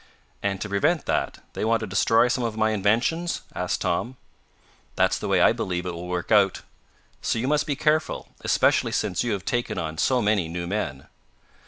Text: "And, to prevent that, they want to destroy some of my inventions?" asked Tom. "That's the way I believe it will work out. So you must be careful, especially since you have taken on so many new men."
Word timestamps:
"And, 0.41 0.59
to 0.61 0.67
prevent 0.69 1.05
that, 1.05 1.43
they 1.53 1.63
want 1.63 1.81
to 1.81 1.85
destroy 1.85 2.27
some 2.27 2.43
of 2.43 2.57
my 2.57 2.71
inventions?" 2.71 3.41
asked 3.53 3.81
Tom. 3.81 4.17
"That's 4.95 5.19
the 5.19 5.27
way 5.27 5.41
I 5.41 5.51
believe 5.53 5.85
it 5.85 5.93
will 5.93 6.07
work 6.07 6.31
out. 6.31 6.63
So 7.21 7.37
you 7.37 7.47
must 7.47 7.67
be 7.67 7.75
careful, 7.75 8.29
especially 8.43 8.93
since 8.93 9.23
you 9.23 9.33
have 9.33 9.45
taken 9.45 9.77
on 9.77 9.99
so 9.99 10.19
many 10.19 10.47
new 10.47 10.65
men." 10.65 11.05